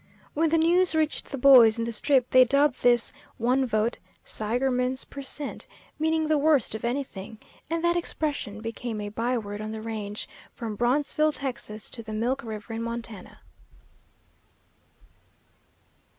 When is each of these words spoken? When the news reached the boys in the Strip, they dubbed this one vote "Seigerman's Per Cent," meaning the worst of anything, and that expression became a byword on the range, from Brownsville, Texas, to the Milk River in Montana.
When 0.33 0.49
the 0.49 0.57
news 0.57 0.95
reached 0.95 1.25
the 1.25 1.37
boys 1.37 1.77
in 1.77 1.83
the 1.83 1.91
Strip, 1.91 2.31
they 2.31 2.43
dubbed 2.43 2.81
this 2.81 3.13
one 3.37 3.67
vote 3.67 3.99
"Seigerman's 4.25 5.05
Per 5.05 5.21
Cent," 5.21 5.67
meaning 5.99 6.25
the 6.27 6.39
worst 6.39 6.73
of 6.73 6.83
anything, 6.83 7.37
and 7.69 7.83
that 7.83 7.95
expression 7.95 8.61
became 8.61 8.99
a 8.99 9.09
byword 9.09 9.61
on 9.61 9.69
the 9.69 9.79
range, 9.83 10.27
from 10.55 10.75
Brownsville, 10.75 11.33
Texas, 11.33 11.87
to 11.91 12.01
the 12.01 12.13
Milk 12.13 12.41
River 12.43 12.73
in 12.73 12.81
Montana. 12.81 13.41